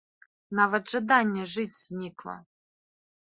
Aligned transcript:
Нават 0.59 0.83
жаданне 0.93 1.43
жыць 1.55 1.81
знікла. 1.83 2.35